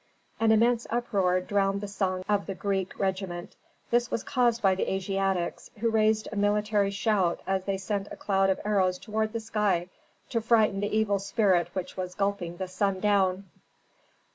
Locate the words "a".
6.31-6.35, 8.09-8.15